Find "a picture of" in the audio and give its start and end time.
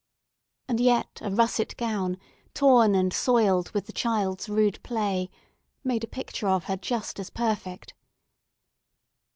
6.03-6.63